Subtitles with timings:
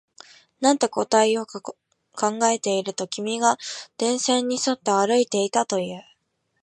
[0.61, 1.77] なんて答えようか考
[2.45, 3.59] えていると、君が
[3.99, 6.03] 電線に沿って歩いていたと言う